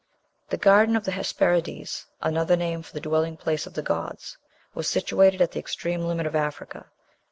[0.49, 4.35] "The Garden of the Hesperides" (another name for the dwelling place of the gods)
[4.73, 6.87] "was situated at the extreme limit of Africa.